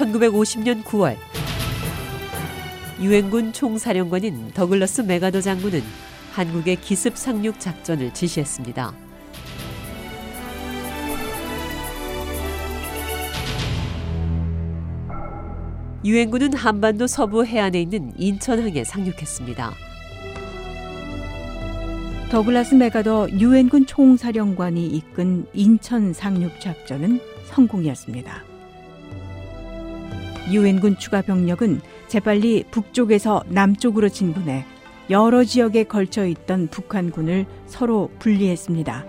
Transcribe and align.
1950년 0.00 0.82
9월 0.82 1.16
유엔군 3.00 3.52
총사령관인 3.52 4.50
더글러스 4.54 5.02
메가더 5.02 5.40
장군은 5.40 5.82
한국의 6.32 6.76
기습 6.76 7.16
상륙 7.16 7.60
작전을 7.60 8.14
지시했습니다. 8.14 8.94
유엔군은 16.02 16.54
한반도 16.54 17.06
서부 17.06 17.44
해안에 17.44 17.82
있는 17.82 18.12
인천항에 18.16 18.84
상륙했습니다. 18.84 19.72
더글라스 22.30 22.74
메가더 22.76 23.28
유엔군 23.32 23.84
총사령관이 23.84 24.86
이끈 24.86 25.46
인천 25.52 26.14
상륙 26.14 26.58
작전은 26.60 27.20
성공이었습니다. 27.46 28.49
유엔군 30.50 30.98
추가 30.98 31.22
병력은 31.22 31.80
재빨리 32.08 32.64
북쪽에서 32.70 33.44
남쪽으로 33.48 34.08
진군해 34.08 34.64
여러 35.10 35.44
지역에 35.44 35.84
걸쳐 35.84 36.26
있던 36.26 36.68
북한군을 36.68 37.46
서로 37.66 38.10
분리했습니다. 38.18 39.04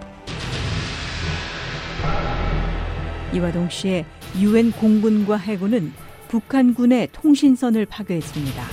이와 3.33 3.51
동시에 3.51 4.05
유엔 4.39 4.71
공군과 4.71 5.37
해군은 5.37 5.93
북한군의 6.27 7.09
통신선을 7.11 7.85
파괴했습니다. 7.85 8.63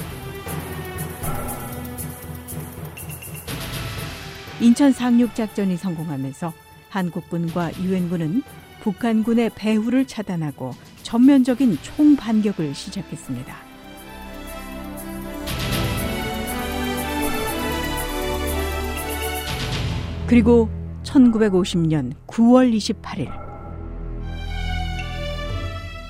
인천 4.61 4.93
상륙 4.93 5.35
작전이 5.35 5.77
성공하면서 5.77 6.53
한국군과 6.89 7.73
유엔군은 7.83 8.43
북한군의 8.81 9.51
배후를 9.55 10.07
차단하고 10.07 10.73
전면적인 11.03 11.79
총반격을 11.83 12.75
시작했습니다. 12.75 13.69
그리고 20.27 20.69
1950년 21.05 22.13
9월 22.27 22.71
28일 22.77 23.33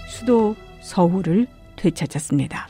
수도 0.08 0.56
서울을 0.80 1.46
되찾았습니다. 1.76 2.66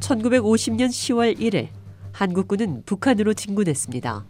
(1950년 0.00 0.88
10월 0.88 1.38
1일) 1.38 1.75
한국군은 2.16 2.82
북한으로 2.86 3.34
진군했습니다. 3.34 4.24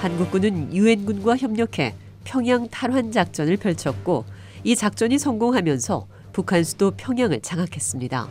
한국군은 0.00 0.74
유엔군과 0.74 1.36
협력해 1.36 1.94
평양 2.24 2.68
탈환 2.68 3.12
작전을 3.12 3.56
펼쳤고 3.58 4.24
이 4.64 4.74
작전이 4.74 5.20
성공하면서 5.20 6.08
북한 6.32 6.64
수도 6.64 6.90
평양을 6.90 7.42
장악했습니다. 7.42 8.28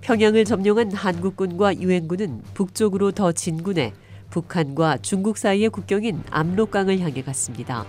평양을 0.00 0.44
점령한 0.44 0.90
한국군과 0.90 1.76
유엔군은 1.76 2.42
북쪽으로 2.54 3.12
더 3.12 3.30
진군해 3.30 3.92
북한과 4.30 4.98
중국 5.02 5.38
사이의 5.38 5.68
국경인 5.68 6.20
압록강을 6.30 6.98
향해 6.98 7.22
갔습니다. 7.22 7.86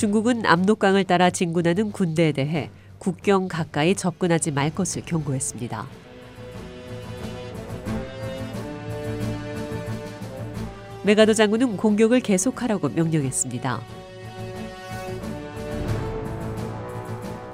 중국은 0.00 0.46
압록강을 0.46 1.04
따라 1.04 1.28
진군하는 1.28 1.92
군대에 1.92 2.32
대해 2.32 2.70
국경 2.96 3.48
가까이 3.48 3.94
접근하지 3.94 4.50
말 4.50 4.74
것을 4.74 5.02
경고했습니다. 5.02 5.86
메가더 11.04 11.34
장군은 11.34 11.76
공격을 11.76 12.20
계속하라고 12.20 12.88
명령했습니다. 12.88 13.80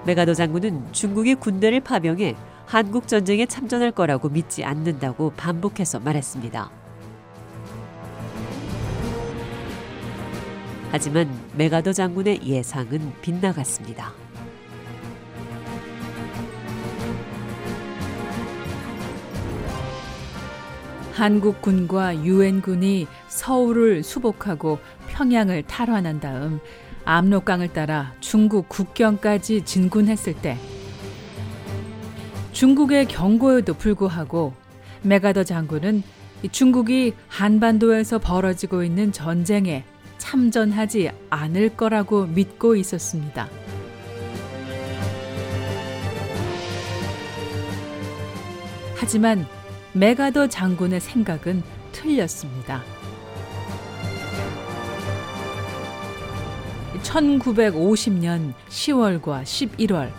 메가더 0.07 0.34
장군은 0.34 0.93
중국의 0.93 1.34
군대를 1.34 1.81
파병해 1.81 2.37
한국 2.65 3.09
전쟁에 3.09 3.47
참전할 3.47 3.91
거라고 3.91 4.28
믿지 4.28 4.63
않는다고 4.63 5.33
반복해서 5.37 5.99
말했습니다. 5.99 6.85
하지만 10.97 11.29
메가더 11.59 11.93
장군의 11.93 12.41
예상은 12.47 13.12
빗나갔습니다. 13.21 14.15
한국군과 21.12 22.25
유엔군이 22.25 23.09
서울을 23.29 24.03
수복하고 24.05 24.79
평양을 25.09 25.65
탈환한 25.65 26.21
다음 26.21 26.61
압록강을 27.05 27.75
따라 27.75 28.15
중국 28.21 28.71
국경까지 28.71 29.67
진군했을 29.67 30.33
때 30.33 30.57
중국의 32.53 33.09
경고에도 33.09 33.75
불구하고 33.75 34.55
메가더 35.03 35.45
장군은 35.45 36.03
중국이 36.51 37.13
한반도에서 37.28 38.19
벌어지고 38.19 38.83
있는 38.83 39.13
전쟁에 39.13 39.84
참전하지 40.26 41.12
않을 41.31 41.76
거라고 41.76 42.26
믿고 42.26 42.75
있었습니다. 42.75 43.48
하지만 48.97 49.47
메가더 49.92 50.48
장군의 50.48 51.00
생각은 51.00 51.62
틀렸습니다. 51.92 52.82
1950년 57.04 58.53
10월과 58.69 59.44
11월 59.44 60.10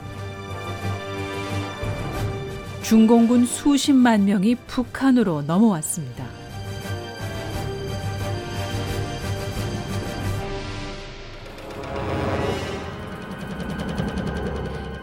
중공군 2.82 3.46
수십만 3.46 4.24
명이 4.24 4.56
북한으로 4.68 5.42
넘어왔습니다. 5.42 6.37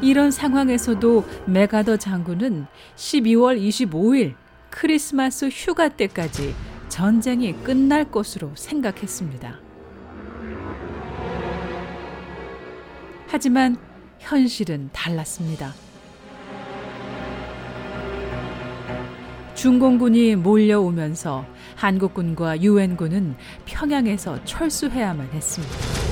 이런 0.04 0.30
상황에서도 0.30 1.24
메가더 1.46 1.96
장군은 1.96 2.66
12월 2.94 3.58
25일 3.58 4.34
크리스마스 4.68 5.48
휴가 5.50 5.88
때까지 5.88 6.54
전쟁이 6.90 7.54
끝날 7.62 8.10
것으로 8.10 8.50
생각했습니다. 8.54 9.58
하지만 13.28 13.78
현실은 14.18 14.90
달랐습니다. 14.92 15.72
중공군이 19.54 20.36
몰려오면서 20.36 21.46
한국군과 21.76 22.60
유엔군은 22.60 23.36
평양에서 23.64 24.44
철수해야만 24.44 25.28
했습니다. 25.32 26.03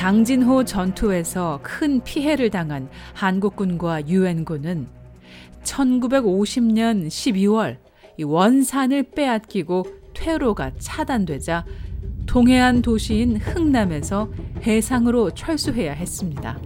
장진호 0.00 0.64
전투에서 0.64 1.60
큰 1.62 2.02
피해를 2.02 2.48
당한 2.48 2.88
한국군과 3.12 4.08
유엔군은 4.08 4.86
1950년 5.62 7.06
12월 7.06 7.76
원산을 8.18 9.10
빼앗기고 9.10 9.84
퇴로가 10.14 10.72
차단되자 10.78 11.66
동해안 12.24 12.80
도시인 12.80 13.36
흥남에서 13.36 14.30
해상으로 14.62 15.32
철수해야 15.32 15.92
했습니다. 15.92 16.58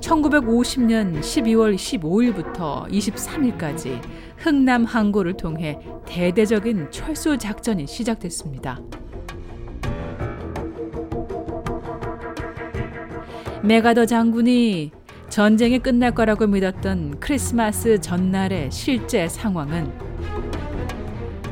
1950년 0.00 1.20
12월 1.20 1.74
15일부터 1.74 2.90
23일까지 2.90 4.00
흥남 4.38 4.86
항구를 4.86 5.34
통해 5.34 5.78
대대적인 6.06 6.90
철수 6.90 7.36
작전이 7.36 7.86
시작됐습니다. 7.86 8.80
메가더 13.62 14.06
장군이 14.06 14.92
전쟁이 15.28 15.78
끝날 15.78 16.14
거라고 16.14 16.46
믿었던 16.46 17.20
크리스마스 17.20 18.00
전날의 18.00 18.70
실제 18.70 19.28
상황은 19.28 19.92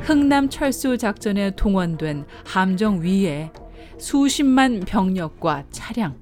흥남 0.03 0.49
철수 0.49 0.97
작전에 0.97 1.51
동원된 1.57 2.25
함정 2.45 3.01
위에 3.01 3.51
수십만 3.99 4.81
병력과 4.81 5.65
차량, 5.71 6.17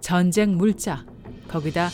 전쟁 0.00 0.56
물자, 0.56 1.06
거기다 1.48 1.88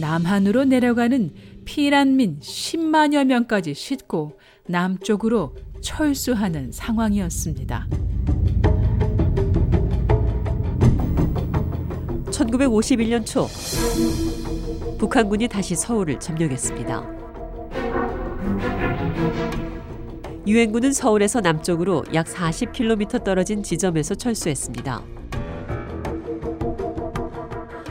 남한으로 0.00 0.64
내려가는 0.64 1.30
피난민 1.64 2.40
10만여 2.40 3.24
명까지 3.24 3.74
싣고 3.74 4.38
남쪽으로 4.66 5.54
철수하는 5.80 6.72
상황이었습니다. 6.72 7.86
1951년 12.38 13.26
초 13.26 13.48
북한군이 14.98 15.48
다시 15.48 15.74
서울을 15.74 16.20
점령했습니다. 16.20 17.18
유엔군은 20.46 20.92
서울에서 20.92 21.40
남쪽으로 21.40 22.04
약 22.14 22.26
40km 22.26 23.22
떨어진 23.24 23.62
지점에서 23.62 24.14
철수했습니다. 24.14 25.02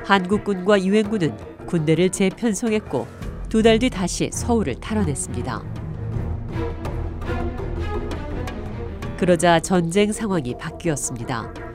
한국군과 0.06 0.82
유엔군은 0.84 1.36
군대를 1.68 2.10
재편성했고 2.10 3.08
두 3.50 3.62
달 3.62 3.80
뒤 3.80 3.90
다시 3.90 4.30
서울을 4.32 4.76
탈환했습니다. 4.76 5.64
그러자 9.18 9.60
전쟁 9.60 10.12
상황이 10.12 10.56
바뀌었습니다. 10.58 11.67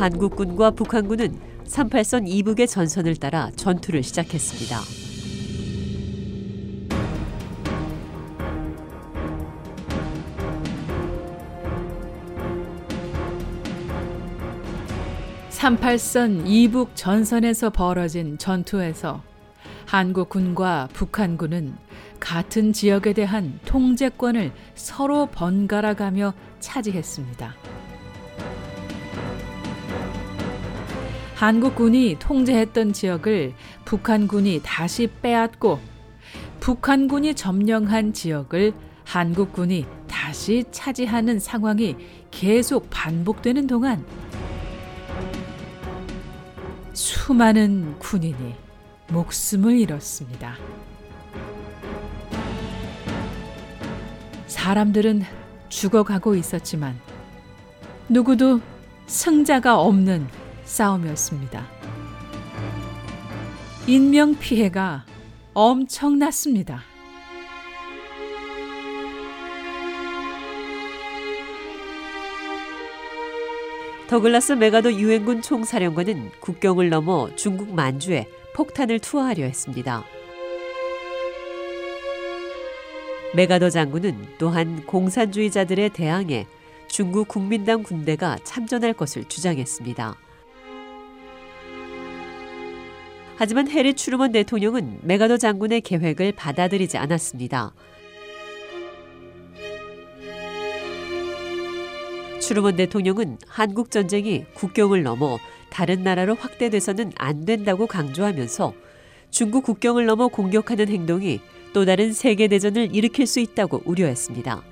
한국군과 0.00 0.70
북한군은 0.70 1.38
38선 1.66 2.26
이북의 2.26 2.68
전선을 2.68 3.16
따라 3.16 3.50
전투를 3.54 4.02
시작했습니다. 4.02 4.78
(38선) 15.50 16.44
이북 16.46 16.92
전선에서 16.94 17.68
벌어진 17.68 18.38
전투에서 18.38 19.22
한국군과 19.84 20.88
북한군은 20.94 21.76
같은 22.18 22.72
지역에 22.72 23.12
대한 23.12 23.60
통제권을 23.66 24.52
서로 24.74 25.26
번갈아가며 25.26 26.32
차지했습니다. 26.58 27.59
한국군이 31.40 32.16
통제했던 32.18 32.92
지역을 32.92 33.54
북한군이 33.86 34.60
다시 34.62 35.06
빼앗고 35.22 35.80
북한군이 36.60 37.32
점령한 37.32 38.12
지역을 38.12 38.74
한국군이 39.06 39.86
다시 40.06 40.64
차지하는 40.70 41.38
상황이 41.38 41.96
계속 42.30 42.90
반복되는 42.90 43.66
동안 43.66 44.04
수많은 46.92 47.98
군인이 47.98 48.54
목숨을 49.08 49.78
잃었습니다. 49.78 50.56
사람들은 54.46 55.22
죽어가고 55.70 56.34
있었지만 56.34 57.00
누구도 58.10 58.60
승자가 59.06 59.80
없는 59.80 60.39
싸움이었습니다. 60.70 61.66
인명 63.86 64.36
피해가 64.38 65.04
엄청났습니다. 65.52 66.82
더글라스 74.08 74.52
메가더 74.54 74.92
유엔군 74.92 75.42
총사령관은 75.42 76.30
국경을 76.40 76.88
넘어 76.88 77.34
중국 77.36 77.74
만주에 77.74 78.28
폭탄을 78.54 78.98
투하하려 78.98 79.44
했습니다. 79.44 80.04
메가더 83.34 83.70
장군은 83.70 84.16
또한 84.38 84.84
공산주의자들에 84.86 85.90
대항해 85.90 86.46
중국 86.88 87.28
국민당 87.28 87.84
군대가 87.84 88.36
참전할 88.42 88.94
것을 88.94 89.24
주장했습니다. 89.28 90.29
하지만 93.40 93.70
해리 93.70 93.94
추르먼 93.94 94.32
대통령은 94.32 94.98
메가더 95.00 95.38
장군의 95.38 95.80
계획을 95.80 96.32
받아들이지 96.32 96.98
않았습니다. 96.98 97.72
추르먼 102.38 102.76
대통령은 102.76 103.38
한국 103.48 103.90
전쟁이 103.90 104.44
국경을 104.52 105.02
넘어 105.04 105.38
다른 105.70 106.02
나라로 106.02 106.34
확대돼서는 106.34 107.12
안 107.16 107.46
된다고 107.46 107.86
강조하면서 107.86 108.74
중국 109.30 109.64
국경을 109.64 110.04
넘어 110.04 110.28
공격하는 110.28 110.88
행동이 110.88 111.40
또 111.72 111.86
다른 111.86 112.12
세계 112.12 112.46
대전을 112.46 112.94
일으킬 112.94 113.26
수 113.26 113.40
있다고 113.40 113.80
우려했습니다. 113.86 114.62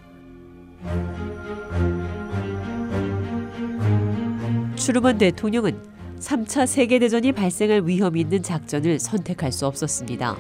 추르먼 4.77 5.17
대통령은 5.17 5.98
3차 6.21 6.67
세계대전이 6.67 7.33
발생할 7.33 7.83
위험이 7.87 8.21
있는 8.21 8.43
작전을 8.43 8.99
선택할 8.99 9.53
수 9.53 9.67
없었습니다. 9.67 10.37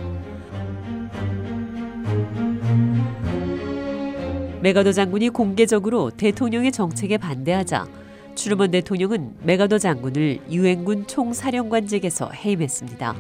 메가더 4.60 4.93
장군이 4.93 5.29
공개적으로 5.29 6.10
대통령의 6.10 6.72
정책에 6.72 7.17
반대하자 7.17 7.86
추르먼 8.34 8.72
대통령은 8.72 9.34
메가더 9.43 9.79
장군을 9.79 10.41
유엔군 10.50 11.06
총사령관직에서 11.06 12.31
해임했습니다. 12.32 13.17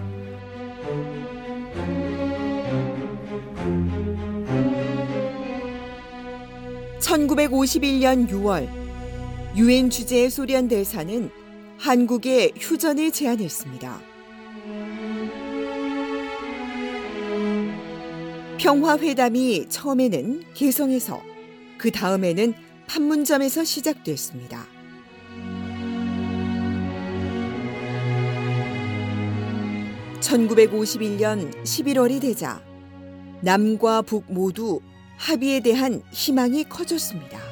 (1951년 7.00 8.28
6월) 8.28 8.68
유엔 9.56 9.90
주재 9.90 10.28
소련 10.28 10.68
대사는 10.68 11.30
한국에 11.78 12.52
휴전을 12.56 13.12
제안했습니다. 13.12 14.00
평화회담이 18.58 19.68
처음에는 19.68 20.42
개성에서 20.54 21.22
그 21.78 21.92
다음에는 21.92 22.52
판문점에서 22.88 23.62
시작됐습니다. 23.62 24.66
(1951년 30.20 31.54
11월이) 31.62 32.20
되자 32.20 32.60
남과 33.40 34.02
북 34.02 34.24
모두 34.28 34.80
합의에 35.16 35.60
대한 35.60 36.02
희망이 36.10 36.64
커졌습니다. 36.64 37.47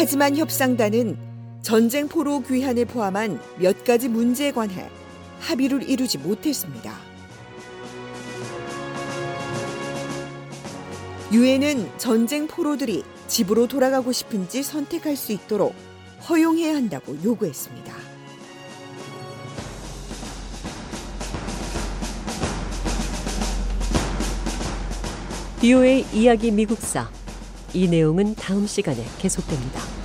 하지만 0.00 0.34
협상단은 0.34 1.18
전쟁 1.60 2.08
포로 2.08 2.40
귀환을 2.40 2.86
포함한 2.86 3.38
몇 3.58 3.84
가지 3.84 4.08
문제에 4.08 4.50
관해 4.50 4.88
합의를 5.40 5.86
이루지 5.86 6.16
못했습니다. 6.16 6.94
유엔은 11.30 11.98
전쟁 11.98 12.46
포로들이 12.46 13.04
집으로 13.28 13.68
돌아가고 13.68 14.10
싶은지 14.10 14.62
선택할 14.62 15.16
수 15.16 15.32
있도록 15.32 15.74
허용해야 16.30 16.76
한다고 16.76 17.14
요구했습니다. 17.22 17.92
비오의 25.60 26.06
이야기 26.14 26.50
미국사 26.50 27.10
이 27.72 27.88
내용은 27.88 28.34
다음 28.34 28.66
시간에 28.66 29.04
계속됩니다. 29.18 29.99